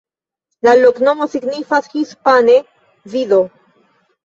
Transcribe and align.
La 0.67 0.71
loknomo 0.79 1.27
signifas 1.33 1.91
hispane: 1.93 2.59
vido. 3.17 3.43